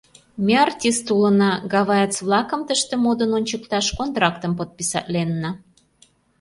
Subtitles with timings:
[0.45, 5.49] —Ме артист улына, гаваец-влакым тыште модын ончыкташ контрактым подписатленна.